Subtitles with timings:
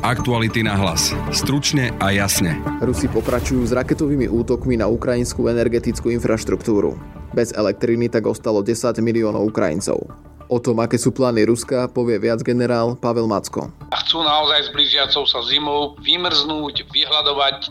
[0.00, 1.12] Aktuality na hlas.
[1.28, 2.56] Stručne a jasne.
[2.80, 6.96] Rusi pokračujú s raketovými útokmi na ukrajinskú energetickú infraštruktúru.
[7.36, 10.00] Bez elektriny tak ostalo 10 miliónov Ukrajincov.
[10.48, 13.68] O tom, aké sú plány Ruska, povie viac generál Pavel Macko.
[13.92, 17.68] Chcú naozaj s blížiacou sa zimou vymrznúť, vyhľadovať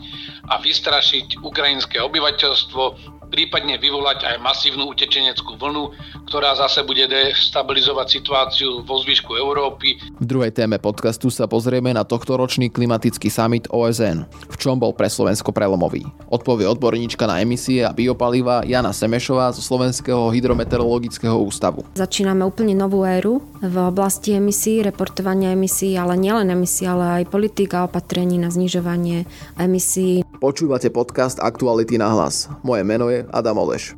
[0.54, 2.82] a vystrašiť ukrajinské obyvateľstvo,
[3.30, 5.94] prípadne vyvolať aj masívnu utečeneckú vlnu,
[6.26, 10.02] ktorá zase bude destabilizovať situáciu vo zvyšku Európy.
[10.18, 14.26] V druhej téme podcastu sa pozrieme na tohtoročný klimatický summit OSN.
[14.50, 16.04] V čom bol pre Slovensko prelomový?
[16.28, 21.86] Odpovie odborníčka na emisie a biopaliva Jana Semešová zo Slovenského hydrometeorologického ústavu.
[21.94, 27.86] Začíname úplne novú éru v oblasti emisí, reportovania emisí, ale nielen emisí, ale aj politika
[27.86, 30.26] opatrení na znižovanie emisí.
[30.40, 32.48] Počúvate podcast Aktuality na hlas.
[32.64, 33.92] Moje meno je Adam Oleš.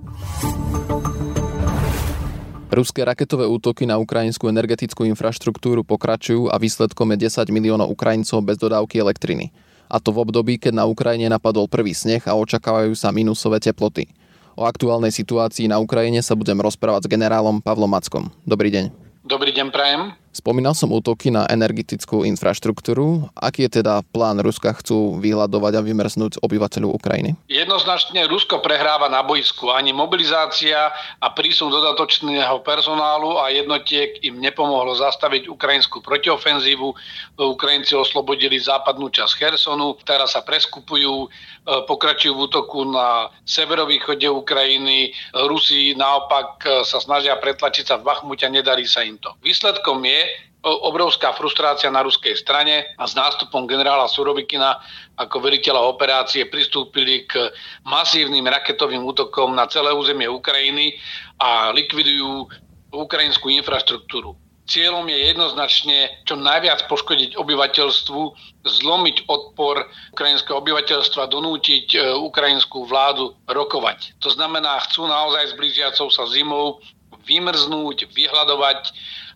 [2.67, 8.59] Ruské raketové útoky na ukrajinskú energetickú infraštruktúru pokračujú a výsledkom je 10 miliónov Ukrajincov bez
[8.59, 9.55] dodávky elektriny.
[9.87, 14.11] A to v období, keď na Ukrajine napadol prvý sneh a očakávajú sa minusové teploty.
[14.59, 18.35] O aktuálnej situácii na Ukrajine sa budem rozprávať s generálom Pavlom Mackom.
[18.43, 18.91] Dobrý deň.
[19.23, 20.22] Dobrý deň, Prajem.
[20.33, 23.29] Spomínal som útoky na energetickú infraštruktúru.
[23.37, 24.73] Aký je teda plán Ruska?
[24.73, 27.37] Chcú vyhľadovať a vymrznúť obyvateľov Ukrajiny?
[27.53, 29.69] Jednoznačne Rusko prehráva na boisku.
[29.69, 30.89] Ani mobilizácia
[31.21, 36.89] a prísun dodatočného personálu a jednotiek im nepomohlo zastaviť ukrajinskú protiofenzívu.
[37.37, 45.13] Ukrajinci oslobodili západnú časť Hersonu, teraz sa preskupujú, e, pokračujú v útoku na severovýchode Ukrajiny.
[45.45, 49.37] Rusi naopak e, sa snažia pretlačiť sa v a nedarí sa im to.
[49.45, 50.22] Výsledkom je,
[50.63, 54.79] obrovská frustrácia na ruskej strane a s nástupom generála Surovikina
[55.19, 57.51] ako veliteľa operácie pristúpili k
[57.83, 60.95] masívnym raketovým útokom na celé územie Ukrajiny
[61.43, 62.47] a likvidujú
[62.95, 64.39] ukrajinskú infraštruktúru.
[64.63, 68.21] Cieľom je jednoznačne čo najviac poškodiť obyvateľstvu,
[68.63, 74.15] zlomiť odpor ukrajinského obyvateľstva, donútiť e, ukrajinskú vládu rokovať.
[74.23, 76.79] To znamená, chcú naozaj s blížiacou sa zimou
[77.27, 78.81] vymrznúť, vyhľadovať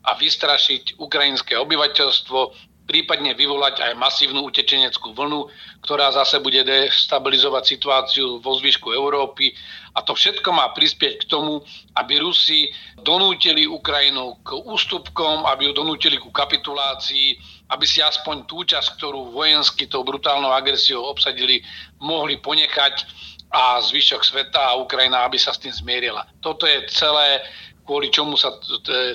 [0.07, 2.39] a vystrašiť ukrajinské obyvateľstvo,
[2.87, 5.51] prípadne vyvolať aj masívnu utečeneckú vlnu,
[5.83, 9.51] ktorá zase bude destabilizovať situáciu vo zvyšku Európy.
[9.99, 11.67] A to všetko má prispieť k tomu,
[11.99, 12.71] aby Rusi
[13.03, 17.35] donútili Ukrajinu k ústupkom, aby ju donútili ku kapitulácii,
[17.75, 21.67] aby si aspoň tú časť, ktorú vojensky tou brutálnou agresiou obsadili,
[21.99, 23.03] mohli ponechať
[23.51, 26.27] a zvyšok sveta a Ukrajina, aby sa s tým zmierila.
[26.43, 27.43] Toto je celé,
[27.87, 28.53] kvôli čomu sa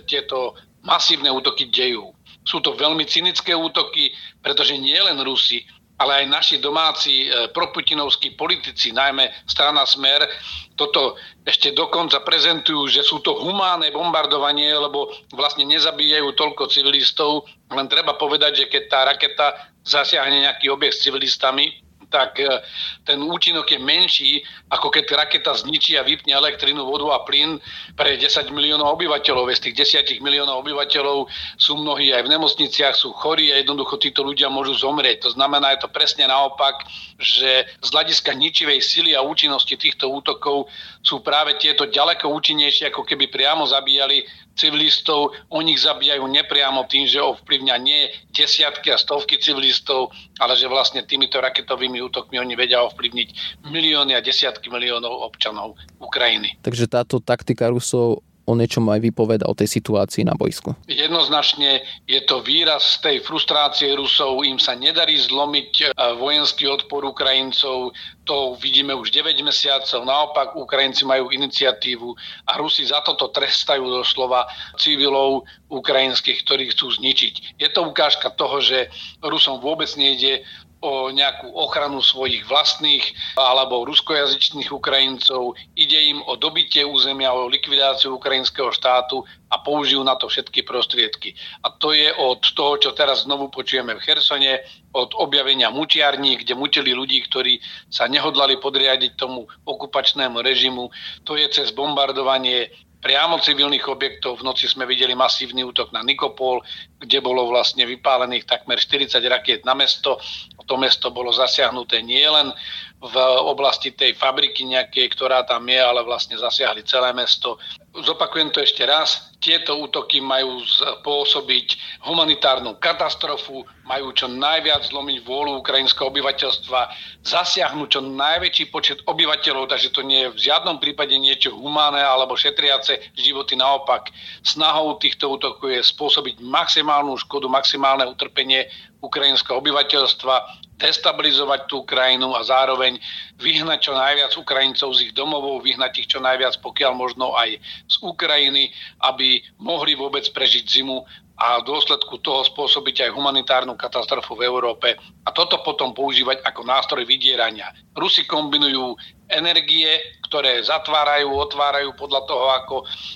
[0.07, 2.15] tieto masívne útoky dejú.
[2.41, 4.09] Sú to veľmi cynické útoky,
[4.41, 5.61] pretože nie len Rusi,
[6.01, 10.25] ale aj naši domáci e, proputinovskí politici, najmä strana Smer,
[10.73, 11.13] toto
[11.45, 17.45] ešte dokonca prezentujú, že sú to humánne bombardovanie, lebo vlastne nezabíjajú toľko civilistov.
[17.69, 19.47] Len treba povedať, že keď tá raketa
[19.85, 22.59] zasiahne nejaký objekt s civilistami, tak e,
[23.07, 24.31] ten účinok je menší,
[24.67, 27.57] ako keď raketa zničí a vypne elektrinu, vodu a plyn
[27.95, 29.47] pre 10 miliónov obyvateľov.
[29.55, 34.27] Z tých 10 miliónov obyvateľov sú mnohí aj v nemocniciach, sú chorí a jednoducho títo
[34.27, 35.25] ľudia môžu zomrieť.
[35.25, 36.83] To znamená, je to presne naopak,
[37.17, 40.67] že z hľadiska ničivej sily a účinnosti týchto útokov
[41.01, 44.27] sú práve tieto ďaleko účinnejšie, ako keby priamo zabíjali
[44.61, 50.69] civilistov, oni ich zabíjajú nepriamo tým, že ovplyvňa nie desiatky a stovky civilistov, ale že
[50.69, 53.29] vlastne týmito raketovými útokmi oni vedia ovplyvniť
[53.65, 56.61] milióny a desiatky miliónov občanov Ukrajiny.
[56.61, 60.73] Takže táto taktika Rusov o niečom aj vypoveda o tej situácii na boisku.
[60.89, 65.85] Jednoznačne je to výraz tej frustrácie Rusov, im sa nedarí zlomiť e,
[66.17, 67.93] vojenský odpor Ukrajincov,
[68.25, 72.09] to vidíme už 9 mesiacov, naopak Ukrajinci majú iniciatívu
[72.49, 74.45] a Rusi za toto trestajú doslova
[74.77, 77.57] civilov ukrajinských, ktorí chcú zničiť.
[77.61, 78.89] Je to ukážka toho, že
[79.21, 80.45] Rusom vôbec nejde
[80.81, 83.05] o nejakú ochranu svojich vlastných
[83.37, 85.53] alebo ruskojazyčných Ukrajincov.
[85.77, 89.21] Ide im o dobitie územia, o likvidáciu ukrajinského štátu
[89.53, 91.37] a použijú na to všetky prostriedky.
[91.61, 96.57] A to je od toho, čo teraz znovu počujeme v Chersone, od objavenia mučiarní, kde
[96.57, 100.91] mutili ľudí, ktorí sa nehodlali podriadiť tomu okupačnému režimu.
[101.23, 104.39] To je cez bombardovanie priamo civilných objektov.
[104.39, 106.61] V noci sme videli masívny útok na Nikopol,
[107.01, 110.21] kde bolo vlastne vypálených takmer 40 rakiet na mesto.
[110.69, 112.53] To mesto bolo zasiahnuté nielen
[113.01, 113.15] v
[113.49, 117.57] oblasti tej fabriky nejakej, ktorá tam je, ale vlastne zasiahli celé mesto.
[117.97, 125.65] zopakujem to ešte raz, tieto útoky majú spôsobiť humanitárnu katastrofu, majú čo najviac zlomiť vôľu
[125.65, 126.79] ukrajinského obyvateľstva,
[127.25, 132.37] zasiahnuť čo najväčší počet obyvateľov, takže to nie je v žiadnom prípade niečo humánne alebo
[132.37, 133.57] šetriace životy.
[133.57, 134.13] Naopak,
[134.45, 138.69] snahou týchto útokov je spôsobiť maximálnu škodu, maximálne utrpenie
[139.01, 142.97] ukrajinského obyvateľstva, destabilizovať tú krajinu a zároveň
[143.37, 147.95] vyhnať čo najviac Ukrajincov z ich domovov, vyhnať ich čo najviac, pokiaľ možno aj z
[148.01, 148.73] Ukrajiny,
[149.05, 151.05] aby mohli vôbec prežiť zimu
[151.41, 154.93] a v dôsledku toho spôsobiť aj humanitárnu katastrofu v Európe
[155.25, 157.73] a toto potom používať ako nástroj vydierania.
[157.97, 158.93] Rusi kombinujú
[159.25, 159.89] energie,
[160.29, 162.75] ktoré zatvárajú, otvárajú podľa toho, ako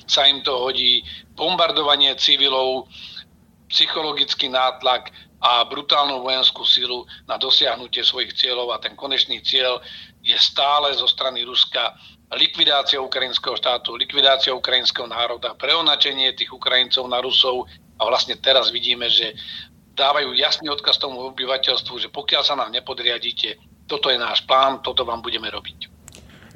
[0.09, 1.05] sa im to hodí,
[1.37, 2.89] bombardovanie civilov,
[3.69, 5.13] psychologický nátlak,
[5.45, 9.77] a brutálnu vojenskú silu na dosiahnutie svojich cieľov a ten konečný cieľ
[10.25, 11.93] je stále zo strany Ruska
[12.33, 17.69] likvidácia ukrajinského štátu, likvidácia ukrajinského národa, preonačenie tých Ukrajincov na Rusov
[18.01, 19.37] a vlastne teraz vidíme, že
[19.93, 25.05] dávajú jasný odkaz tomu obyvateľstvu, že pokiaľ sa nám nepodriadíte, toto je náš plán, toto
[25.05, 25.94] vám budeme robiť.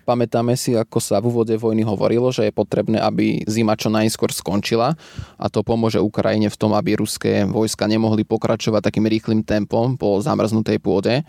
[0.10, 4.34] Pamätáme si, ako sa v úvode vojny hovorilo, že je potrebné, aby zima čo najskôr
[4.34, 4.98] skončila
[5.38, 10.18] a to pomôže Ukrajine v tom, aby ruské vojska nemohli pokračovať takým rýchlým tempom po
[10.18, 11.22] zamrznutej pôde.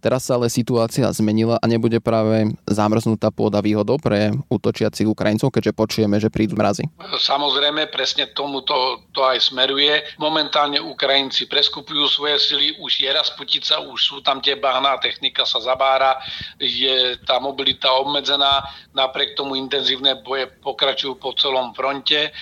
[0.00, 5.76] Teraz sa ale situácia zmenila a nebude práve zamrznutá pôda výhodou pre útočiacich Ukrajincov, keďže
[5.76, 6.88] počujeme, že prídu mrazy.
[7.20, 10.00] Samozrejme, presne tomu to, to aj smeruje.
[10.16, 15.44] Momentálne Ukrajinci preskupujú svoje sily, už je raz putica, už sú tam tie bahná, technika
[15.44, 16.16] sa zabára,
[16.56, 18.64] je tá mobilita obmedzená,
[18.96, 22.32] napriek tomu intenzívne boje pokračujú po celom fronte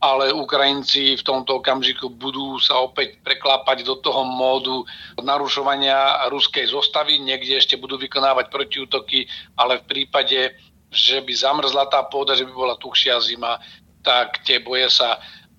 [0.00, 4.84] ale Ukrajinci v tomto okamžiku budú sa opäť preklápať do toho módu
[5.16, 7.16] narušovania ruskej zostavy.
[7.16, 9.24] Niekde ešte budú vykonávať protiútoky,
[9.56, 10.52] ale v prípade,
[10.92, 13.56] že by zamrzla tá pôda, že by bola tuhšia zima,
[14.04, 15.16] tak tie boje sa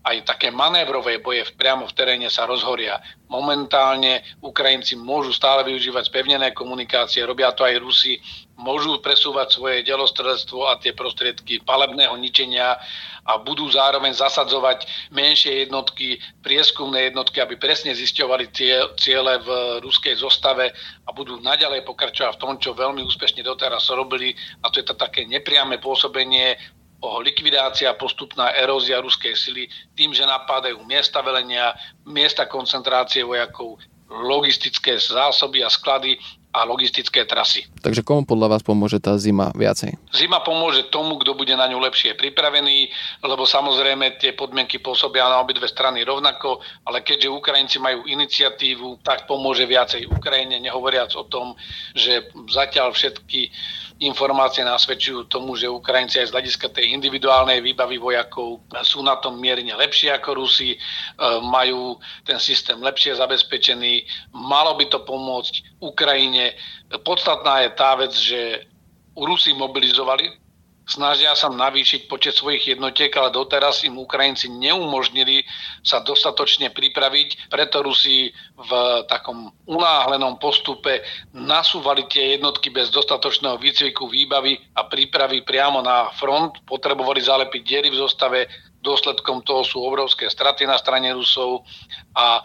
[0.07, 2.95] aj také manévrové boje priamo v teréne sa rozhoria.
[3.27, 8.15] Momentálne Ukrajinci môžu stále využívať spevnené komunikácie, robia to aj Rusi,
[8.57, 12.75] môžu presúvať svoje delostredstvo a tie prostriedky palebného ničenia
[13.27, 19.49] a budú zároveň zasadzovať menšie jednotky, prieskumné jednotky, aby presne zisťovali tie ciele v
[19.85, 20.73] ruskej zostave
[21.05, 24.33] a budú naďalej pokračovať v tom, čo veľmi úspešne doteraz robili
[24.65, 26.57] a to je to také nepriame pôsobenie
[26.97, 31.77] o likvidácia, postupná erózia ruskej sily tým, že napadajú miesta velenia,
[32.09, 33.77] miesta koncentrácie vojakov,
[34.09, 36.17] logistické zásoby a sklady
[36.57, 37.69] a logistické trasy.
[37.85, 39.93] Takže komu podľa vás pomôže tá zima viacej?
[40.09, 42.89] Zima pomôže tomu, kto bude na ňu lepšie pripravený,
[43.21, 46.59] lebo samozrejme tie podmienky pôsobia na obidve strany rovnako,
[46.89, 51.53] ale keďže Ukrajinci majú iniciatívu, tak pomôže viacej Ukrajine, nehovoriac o tom,
[51.93, 53.53] že zatiaľ všetky
[53.99, 59.41] informácie nasvedčujú tomu, že Ukrajinci aj z hľadiska tej individuálnej výbavy vojakov sú na tom
[59.41, 60.77] mierne lepšie ako Rusi, e,
[61.41, 64.05] majú ten systém lepšie zabezpečený.
[64.33, 66.53] Malo by to pomôcť Ukrajine.
[67.01, 68.69] Podstatná je tá vec, že
[69.17, 70.46] Rusi mobilizovali
[70.87, 75.43] snažia sa navýšiť počet svojich jednotiek, ale doteraz im Ukrajinci neumožnili
[75.83, 78.71] sa dostatočne pripraviť, preto Rusi v
[79.11, 81.03] takom unáhlenom postupe
[81.35, 87.89] nasúvali tie jednotky bez dostatočného výcviku, výbavy a prípravy priamo na front, potrebovali zalepiť diery
[87.91, 88.39] v zostave,
[88.79, 91.67] dôsledkom toho sú obrovské straty na strane Rusov
[92.15, 92.39] a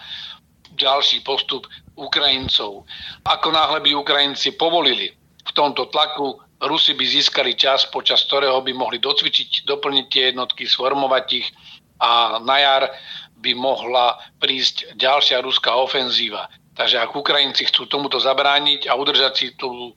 [0.74, 2.88] ďalší postup Ukrajincov.
[3.22, 5.12] Ako náhle by Ukrajinci povolili
[5.42, 10.70] v tomto tlaku Rusi by získali čas, počas ktorého by mohli docvičiť, doplniť tie jednotky,
[10.70, 11.48] sformovať ich
[11.98, 12.82] a na jar
[13.42, 16.46] by mohla prísť ďalšia ruská ofenzíva.
[16.78, 19.92] Takže ak Ukrajinci chcú tomuto zabrániť a udržať si tú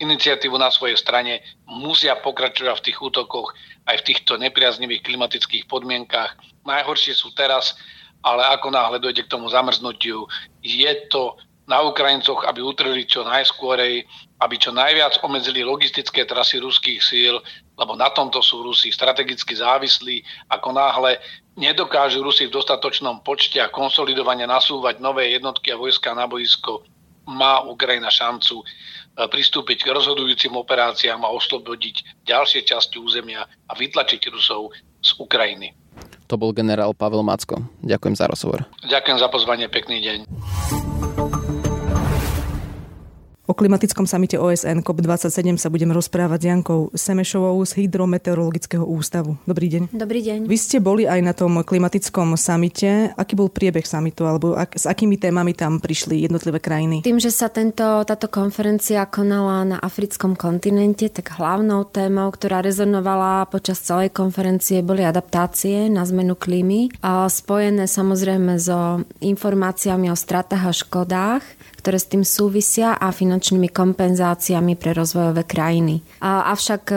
[0.00, 3.52] iniciatívu na svojej strane, musia pokračovať v tých útokoch
[3.88, 6.36] aj v týchto nepriaznivých klimatických podmienkách.
[6.64, 7.76] Najhoršie sú teraz,
[8.24, 10.24] ale ako náhle dojde k tomu zamrznutiu,
[10.60, 11.36] je to
[11.70, 14.02] na Ukrajincoch, aby utrhli čo najskôrej
[14.40, 17.36] aby čo najviac obmedzili logistické trasy ruských síl,
[17.76, 20.24] lebo na tomto sú Rusi strategicky závislí.
[20.48, 21.20] Ako náhle
[21.60, 26.80] nedokážu Rusi v dostatočnom počte a konsolidovane nasúvať nové jednotky a vojska na boisko,
[27.28, 28.66] má Ukrajina šancu e,
[29.28, 34.72] pristúpiť k rozhodujúcim operáciám a oslobodiť ďalšie časti územia a vytlačiť Rusov
[35.04, 35.76] z Ukrajiny.
[36.32, 37.60] To bol generál Pavel Macko.
[37.84, 38.64] Ďakujem za rozhovor.
[38.88, 40.79] Ďakujem za pozvanie, pekný deň.
[43.50, 49.42] O klimatickom samite OSN COP27 sa budem rozprávať s Jankou Semešovou z Hydrometeorologického ústavu.
[49.42, 49.90] Dobrý deň.
[49.90, 50.40] Dobrý deň.
[50.46, 53.10] Vy ste boli aj na tom klimatickom samite.
[53.18, 57.02] Aký bol priebeh samitu alebo ak, s akými témami tam prišli jednotlivé krajiny?
[57.02, 63.50] Tým, že sa tento, táto konferencia konala na africkom kontinente, tak hlavnou témou, ktorá rezonovala
[63.50, 70.70] počas celej konferencie, boli adaptácie na zmenu klímy, a spojené samozrejme so informáciami o stratách
[70.70, 71.42] a škodách
[71.80, 76.04] ktoré s tým súvisia a finančnými kompenzáciami pre rozvojové krajiny.
[76.20, 76.96] Avšak e,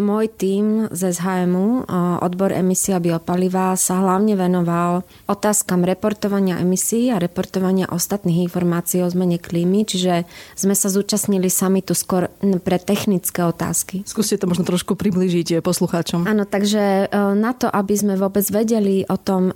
[0.00, 1.92] môj tím z SHMu, e,
[2.24, 9.36] odbor emisia biopaliva, sa hlavne venoval otázkam reportovania emisí a reportovania ostatných informácií o zmene
[9.36, 10.24] klímy, čiže
[10.56, 12.32] sme sa zúčastnili sami tu skôr
[12.64, 14.08] pre technické otázky.
[14.08, 16.24] Skúste to možno trošku približiť poslucháčom.
[16.24, 19.52] Áno, takže e, na to, aby sme vôbec vedeli o tom,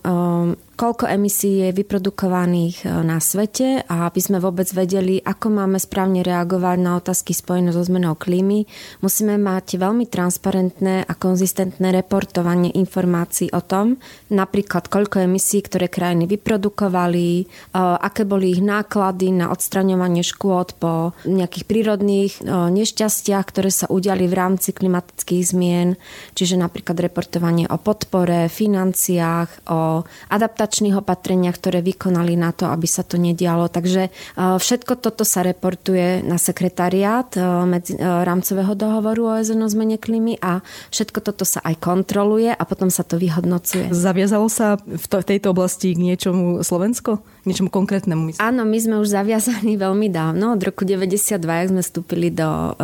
[0.77, 6.21] koľko emisí je vyprodukovaných e, na svete a aby sme vôbec vedeli, ako máme správne
[6.21, 8.69] reagovať na otázky spojené so zmenou klímy,
[9.01, 13.97] musíme mať veľmi transparentné a konzistentné reportovanie informácií o tom,
[14.29, 17.45] napríklad koľko emisí, ktoré krajiny vyprodukovali, e,
[17.81, 24.29] aké boli ich náklady na odstraňovanie škôd po nejakých prírodných e, nešťastiach, ktoré sa udiali
[24.29, 25.97] v rámci klimatických zmien,
[26.37, 32.91] čiže napríklad reportovanie o podpore, financiách, o adaptácii adaptačných opatreniach, ktoré vykonali na to, aby
[32.91, 33.71] sa to nedialo.
[33.71, 39.71] Takže e, všetko toto sa reportuje na sekretariát e, medzi, e, rámcového dohovoru OSN o
[39.71, 43.95] zmene klímy a všetko toto sa aj kontroluje a potom sa to vyhodnocuje.
[43.95, 47.23] Zaviazalo sa v tejto oblasti k niečomu Slovensko?
[47.47, 48.35] Niečomu konkrétnemu?
[48.35, 48.43] Myslím.
[48.43, 50.59] Áno, my sme už zaviazaní veľmi dávno.
[50.59, 52.75] Od roku 92, ak sme vstúpili do um,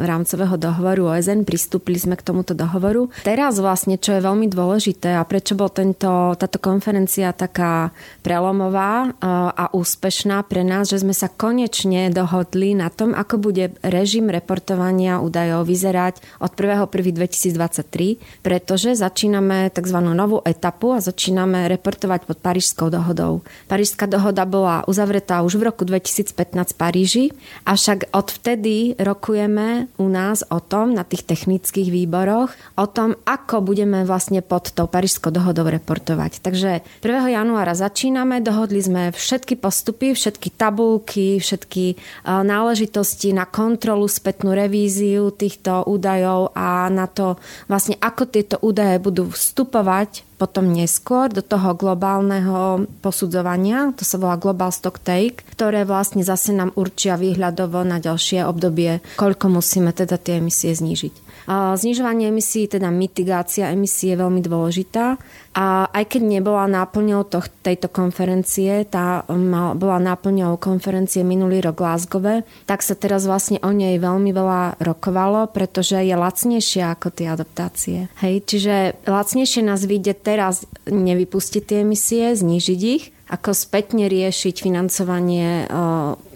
[0.00, 3.12] rámcového dohovoru OSN, pristúpili sme k tomuto dohovoru.
[3.22, 7.92] Teraz vlastne, čo je veľmi dôležité a prečo bol tento, táto konferencia taká
[8.24, 13.76] prelomová uh, a úspešná pre nás, že sme sa konečne dohodli na tom, ako bude
[13.84, 19.98] režim reportovania údajov vyzerať od 1.1.2023, pretože začíname tzv.
[20.00, 23.44] novú etapu a začíname reportovať pod Parížskou dohodou.
[23.68, 27.24] Parížská dohoda bola uzavretá už v roku 2015 v Paríži,
[27.62, 34.02] avšak odvtedy rokujeme u nás o tom, na tých technických výboroch, o tom, ako budeme
[34.02, 36.42] vlastne pod tou Parížskou dohodou reportovať.
[36.42, 37.38] Takže 1.
[37.38, 41.94] januára začíname, dohodli sme všetky postupy, všetky tabulky, všetky e,
[42.26, 47.38] náležitosti na kontrolu, spätnú revíziu týchto údajov a na to
[47.70, 54.36] vlastne, ako tieto údaje budú vstupovať potom neskôr do toho globálneho posudzovania, to sa volá
[54.36, 60.20] Global Stock Take, ktoré vlastne zase nám určia výhľadovo na ďalšie obdobie, koľko musíme teda
[60.20, 61.24] tie emisie znížiť.
[61.46, 65.14] Znižovanie emisí, teda mitigácia emisí je veľmi dôležitá
[65.56, 67.24] a aj keď nebola náplňou
[67.64, 73.72] tejto konferencie, tá mal, bola náplňou konferencie minulý rok Glasgow, tak sa teraz vlastne o
[73.72, 78.12] nej veľmi veľa rokovalo, pretože je lacnejšia ako tie adaptácie.
[78.20, 78.74] Hej, čiže
[79.08, 85.66] lacnejšie nás vyjde teraz nevypustiť tie emisie, znížiť ich, ako spätne riešiť financovanie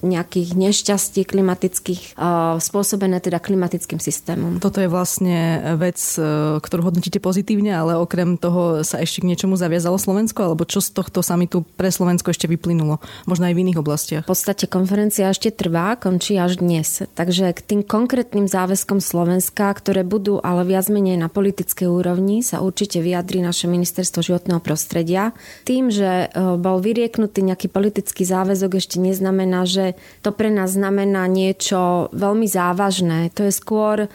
[0.01, 2.17] nejakých nešťastí klimatických
[2.61, 4.59] spôsobené teda klimatickým systémom.
[4.59, 9.55] Toto je vlastne vec, e, ktorú hodnotíte pozitívne, ale okrem toho sa ešte k niečomu
[9.61, 12.99] zaviazalo Slovensko, alebo čo z tohto samitu pre Slovensko ešte vyplynulo?
[13.29, 14.25] Možno aj v iných oblastiach.
[14.25, 17.05] V podstate konferencia ešte trvá, končí až dnes.
[17.15, 22.65] Takže k tým konkrétnym záväzkom Slovenska, ktoré budú ale viac menej na politickej úrovni, sa
[22.65, 25.37] určite vyjadri naše ministerstvo životného prostredia.
[25.69, 29.90] Tým, že e, bol vyrieknutý nejaký politický záväzok, ešte neznamená, že
[30.21, 33.33] to pre nás znamená niečo veľmi závažné.
[33.37, 34.09] To je skôr e,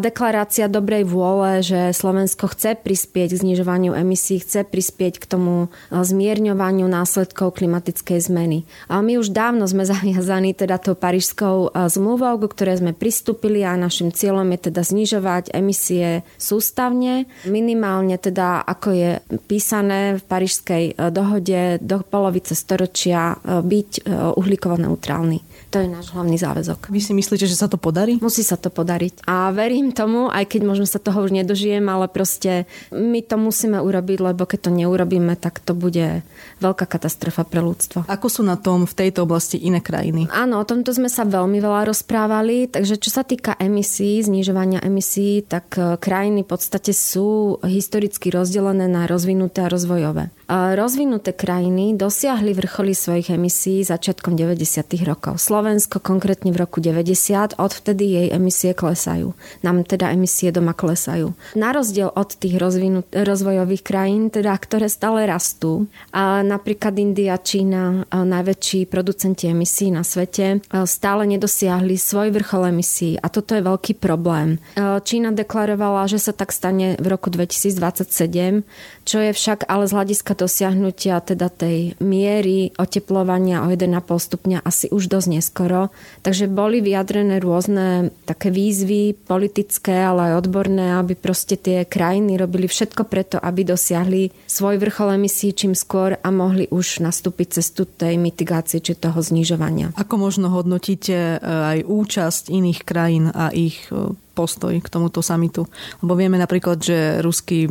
[0.00, 5.68] deklarácia dobrej vôle, že Slovensko chce prispieť k znižovaniu emisí, chce prispieť k tomu e,
[5.92, 8.66] zmierňovaniu následkov klimatickej zmeny.
[8.90, 13.62] A my už dávno sme zaviazaní teda tou parížskou e, zmluvou, ku ktorej sme pristúpili
[13.62, 19.10] a našim cieľom je teda znižovať emisie sústavne, minimálne teda ako je
[19.46, 23.90] písané v parížskej dohode do polovice storočia byť
[24.36, 24.76] uhlíkovo
[25.14, 25.38] neutrálny.
[25.70, 26.90] To je náš hlavný záväzok.
[26.90, 28.18] Vy si myslíte, že sa to podarí?
[28.22, 29.26] Musí sa to podariť.
[29.26, 33.78] A verím tomu, aj keď možno sa toho už nedožijem, ale proste my to musíme
[33.82, 36.22] urobiť, lebo keď to neurobíme, tak to bude
[36.62, 38.06] veľká katastrofa pre ľudstvo.
[38.06, 40.30] Ako sú na tom v tejto oblasti iné krajiny?
[40.30, 45.42] Áno, o tomto sme sa veľmi veľa rozprávali, takže čo sa týka emisí, znižovania emisí,
[45.42, 50.30] tak e, krajiny v podstate sú historicky rozdelené na rozvinuté a rozvojové.
[50.50, 54.92] Rozvinuté krajiny dosiahli vrcholy svojich emisí začiatkom 90.
[55.08, 55.40] rokov.
[55.40, 59.32] Slovensko konkrétne v roku 90, odvtedy jej emisie klesajú.
[59.64, 61.32] Nám teda emisie doma klesajú.
[61.56, 68.04] Na rozdiel od tých rozvinut- rozvojových krajín, teda, ktoré stále rastú, a napríklad India, Čína,
[68.12, 74.60] najväčší producenti emisí na svete, stále nedosiahli svoj vrchol emisí a toto je veľký problém.
[74.76, 78.60] Čína deklarovala, že sa tak stane v roku 2027,
[79.08, 84.90] čo je však ale z hľadiska dosiahnutia teda tej miery oteplovania o 1,5 stupňa asi
[84.90, 85.94] už dosť neskoro.
[86.26, 92.66] Takže boli vyjadrené rôzne také výzvy politické, ale aj odborné, aby proste tie krajiny robili
[92.66, 98.18] všetko preto, aby dosiahli svoj vrchol emisí čím skôr a mohli už nastúpiť cestu tej
[98.18, 99.94] mitigácie či toho znižovania.
[99.94, 105.70] Ako možno hodnotíte e, aj účasť iných krajín a ich e, postoj k tomuto samitu.
[106.02, 107.70] Lebo vieme napríklad, že ruský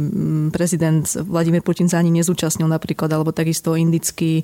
[0.49, 4.43] prezident Vladimír Putin sa ani nezúčastnil napríklad, alebo takisto indický e,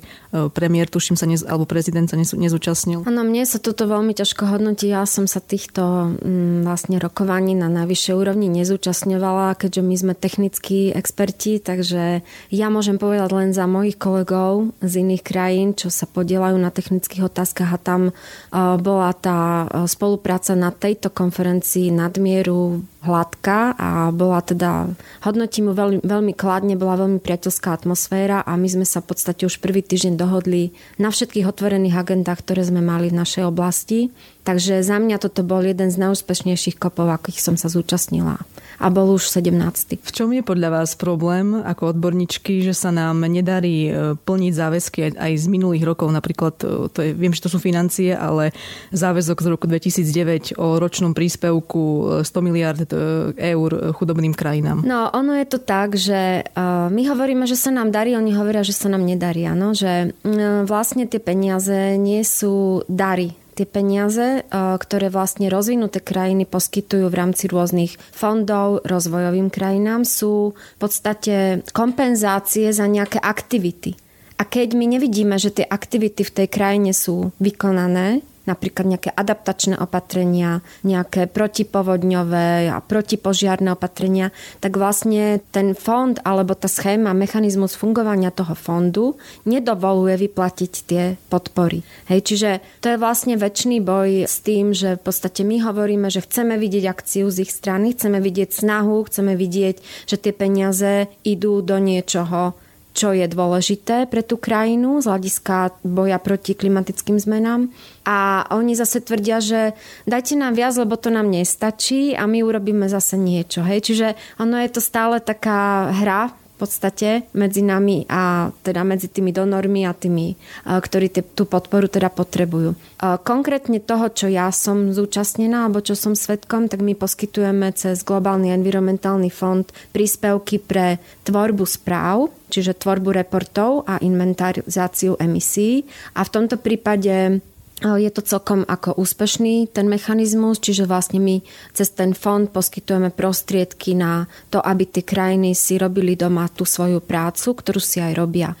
[0.52, 3.08] premiér, tuším sa, nez, alebo prezident sa nezúčastnil.
[3.08, 4.92] Áno, mne sa toto veľmi ťažko hodnotí.
[4.92, 6.12] Ja som sa týchto
[6.60, 12.20] vlastne rokovaní na najvyššej úrovni nezúčastňovala, keďže my sme technickí experti, takže
[12.52, 17.30] ja môžem povedať len za mojich kolegov z iných krajín, čo sa podielajú na technických
[17.30, 24.10] otázkach a tam uh, bola tá e, spolupráca na tejto konferencii na nadmieru hladká a
[24.10, 24.90] bola teda,
[25.22, 29.46] hodnotím ju veľmi, veľmi kladne, bola veľmi priateľská atmosféra a my sme sa v podstate
[29.46, 34.10] už prvý týždeň dohodli na všetkých otvorených agendách, ktoré sme mali v našej oblasti.
[34.42, 38.42] Takže za mňa toto bol jeden z najúspešnejších kopov, akých som sa zúčastnila.
[38.80, 40.00] A bol už 17.
[40.00, 44.98] V čom je podľa vás problém ako odborníčky, že sa nám nedarí e, plniť záväzky
[45.20, 46.08] aj z minulých rokov?
[46.08, 48.56] Napríklad, e, to je, viem, že to sú financie, ale
[48.96, 52.88] záväzok z roku 2009 o ročnom príspevku 100 e, miliard
[53.36, 54.80] eur chudobným krajinám.
[54.80, 56.48] No, ono je to tak, že
[56.90, 59.44] my hovoríme, že sa nám darí, oni hovoria, že sa nám nedarí.
[59.44, 59.76] Ano?
[59.76, 60.16] Že
[60.64, 67.50] vlastne tie peniaze nie sú dary tie peniaze, ktoré vlastne rozvinuté krajiny poskytujú v rámci
[67.50, 73.98] rôznych fondov rozvojovým krajinám, sú v podstate kompenzácie za nejaké aktivity.
[74.40, 79.78] A keď my nevidíme, že tie aktivity v tej krajine sú vykonané, napríklad nejaké adaptačné
[79.78, 88.34] opatrenia, nejaké protipovodňové a protipožiarné opatrenia, tak vlastne ten fond alebo tá schéma, mechanizmus fungovania
[88.34, 89.14] toho fondu
[89.46, 91.86] nedovoluje vyplatiť tie podpory.
[92.10, 92.50] Hej, čiže
[92.82, 96.84] to je vlastne väčší boj s tým, že v podstate my hovoríme, že chceme vidieť
[96.88, 99.76] akciu z ich strany, chceme vidieť snahu, chceme vidieť,
[100.08, 102.56] že tie peniaze idú do niečoho,
[102.90, 107.70] čo je dôležité pre tú krajinu z hľadiska boja proti klimatickým zmenám.
[108.02, 109.76] A oni zase tvrdia, že
[110.10, 113.62] dajte nám viac, lebo to nám nestačí a my urobíme zase niečo.
[113.62, 113.92] Hej?
[113.92, 114.06] Čiže
[114.42, 119.96] ono je to stále taká hra podstate medzi nami a teda medzi tými donormi a
[119.96, 120.36] tými,
[120.68, 122.76] ktorí tú podporu teda potrebujú.
[123.00, 128.52] Konkrétne toho, čo ja som zúčastnená alebo čo som svetkom, tak my poskytujeme cez Globálny
[128.52, 129.64] environmentálny fond
[129.96, 135.88] príspevky pre tvorbu správ, čiže tvorbu reportov a inventarizáciu emisí.
[136.12, 137.40] A v tomto prípade
[137.80, 141.40] je to celkom ako úspešný ten mechanizmus, čiže vlastne my
[141.72, 147.00] cez ten fond poskytujeme prostriedky na to, aby tie krajiny si robili doma tú svoju
[147.00, 148.52] prácu, ktorú si aj robia.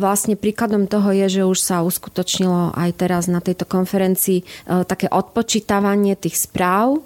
[0.00, 4.44] Vlastne príkladom toho je, že už sa uskutočnilo aj teraz na tejto konferencii e,
[4.88, 7.04] také odpočítavanie tých správ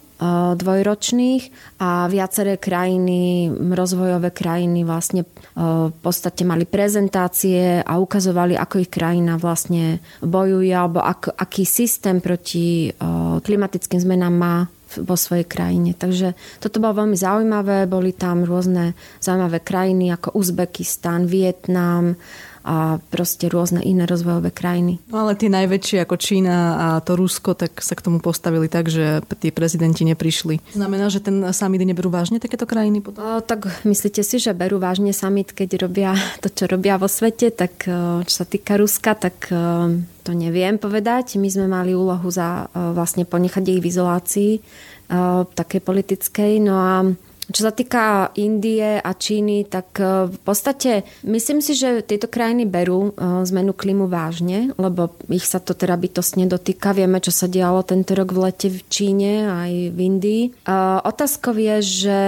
[0.54, 1.42] dvojročných
[1.80, 5.24] a viaceré krajiny, rozvojové krajiny vlastne
[5.56, 12.20] v podstate mali prezentácie a ukazovali, ako ich krajina vlastne bojuje alebo ak, aký systém
[12.20, 12.92] proti
[13.40, 14.56] klimatickým zmenám má
[14.90, 15.94] vo svojej krajine.
[15.94, 17.86] Takže toto bolo veľmi zaujímavé.
[17.86, 22.18] Boli tam rôzne zaujímavé krajiny ako Uzbekistan, Vietnam,
[22.64, 25.00] a proste rôzne iné rozvojové krajiny.
[25.08, 28.92] No ale tie najväčšie ako Čína a to Rusko, tak sa k tomu postavili tak,
[28.92, 30.76] že tí prezidenti neprišli.
[30.76, 33.24] Znamená, že ten summit neberú vážne takéto krajiny potom?
[33.24, 36.12] O, tak myslíte si, že berú vážne summit, keď robia
[36.44, 37.88] to, čo robia vo svete, tak
[38.24, 39.48] čo sa týka Ruska, tak
[40.20, 41.40] to neviem povedať.
[41.40, 44.52] My sme mali úlohu za vlastne ponechať ich v izolácii
[45.56, 46.52] také politickej.
[46.62, 46.94] No a
[47.50, 52.64] čo sa týka Indie a Číny, tak e, v podstate myslím si, že tieto krajiny
[52.64, 56.94] berú e, zmenu klímu vážne, lebo ich sa to teda bytostne dotýka.
[56.94, 60.42] Vieme, čo sa dialo tento rok v lete v Číne aj v Indii.
[61.02, 62.18] Otázkou je, že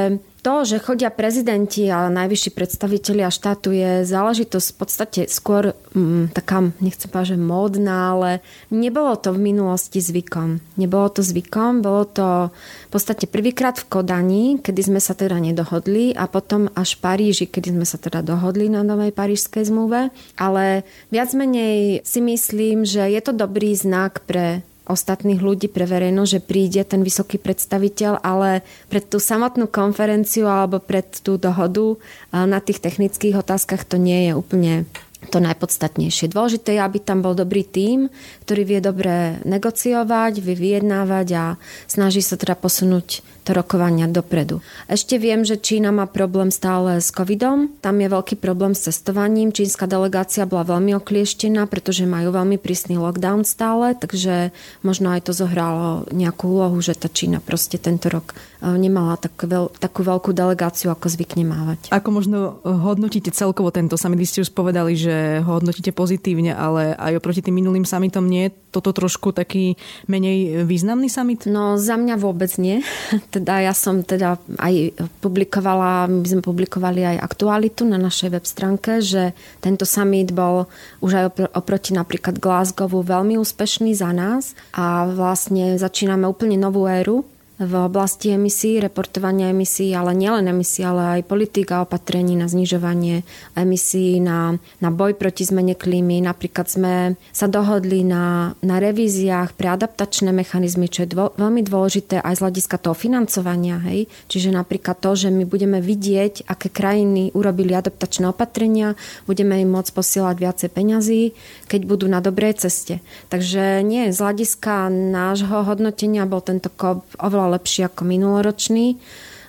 [0.42, 6.74] To, že chodia prezidenti a najvyšší predstavitelia štátu je záležitosť v podstate skôr mm, taká,
[6.82, 8.30] nechcem povedať, že módna, ale
[8.74, 10.58] nebolo to v minulosti zvykom.
[10.74, 16.10] Nebolo to zvykom, bolo to v podstate prvýkrát v Kodani, kedy sme sa teda nedohodli
[16.10, 20.10] a potom až v Paríži, kedy sme sa teda dohodli na novej parížskej zmluve.
[20.34, 20.82] Ale
[21.14, 26.44] viac menej si myslím, že je to dobrý znak pre ostatných ľudí, pre verejnosť, že
[26.44, 28.60] príde ten vysoký predstaviteľ, ale
[28.92, 31.96] pred tú samotnú konferenciu alebo pred tú dohodu
[32.30, 34.84] na tých technických otázkach to nie je úplne
[35.30, 36.34] to najpodstatnejšie.
[36.34, 38.10] Dôležité je, aby tam bol dobrý tím,
[38.42, 41.44] ktorý vie dobre negociovať, vyjednávať a
[41.86, 44.62] snaží sa teda posunúť to rokovania dopredu.
[44.86, 47.74] Ešte viem, že Čína má problém stále s covidom.
[47.82, 49.50] Tam je veľký problém s cestovaním.
[49.50, 54.54] Čínska delegácia bola veľmi oklieštená, pretože majú veľmi prísny lockdown stále, takže
[54.86, 59.34] možno aj to zohralo nejakú úlohu, že tá Čína proste tento rok e, nemala tak
[59.34, 61.90] veľ, takú veľkú delegáciu, ako zvykne mávať.
[61.90, 64.22] Ako možno hodnotíte celkovo tento summit?
[64.22, 68.48] Vy ste už povedali, že ho hodnotíte pozitívne, ale aj oproti tým minulým summitom nie
[68.48, 69.76] je toto trošku taký
[70.08, 71.44] menej významný summit?
[71.44, 72.80] No za mňa vôbec nie
[73.32, 74.92] teda ja som teda aj
[75.24, 79.32] publikovala, my sme publikovali aj aktualitu na našej web stránke, že
[79.64, 80.68] tento summit bol
[81.00, 81.24] už aj
[81.56, 87.24] oproti napríklad Glasgowu veľmi úspešný za nás a vlastne začíname úplne novú éru
[87.62, 93.22] v oblasti emisí, reportovania emisí, ale nielen emisí, ale aj politika opatrení na znižovanie
[93.54, 96.18] emisí, na, na boj proti zmene klímy.
[96.26, 102.18] Napríklad sme sa dohodli na, na revíziách pre adaptačné mechanizmy, čo je dvo, veľmi dôležité
[102.18, 103.78] aj z hľadiska toho financovania.
[103.86, 104.10] Hej?
[104.26, 108.98] Čiže napríklad to, že my budeme vidieť, aké krajiny urobili adaptačné opatrenia,
[109.30, 111.22] budeme im môcť posielať viacej peňazí,
[111.70, 112.98] keď budú na dobrej ceste.
[113.30, 118.96] Takže nie, z hľadiska nášho hodnotenia bol tento kop oveľa oveľa lepší ako minuloročný.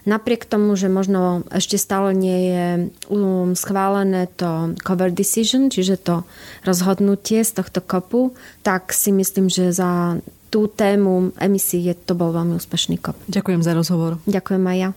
[0.03, 2.65] Napriek tomu, že možno ešte stále nie je
[3.07, 6.27] um, schválené to cover decision, čiže to
[6.67, 8.35] rozhodnutie z tohto kopu,
[8.67, 10.19] tak si myslím, že za
[10.51, 13.15] tú tému emisí je, to bol veľmi úspešný kop.
[13.31, 14.19] Ďakujem za rozhovor.
[14.27, 14.89] Ďakujem aj ja.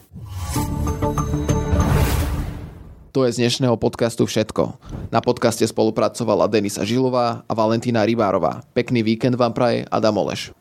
[3.15, 4.77] To je z dnešného podcastu všetko.
[5.15, 8.67] Na podcaste spolupracovala Denisa Žilová a Valentína Rybárová.
[8.75, 10.57] Pekný víkend vám praje Adam Oleš.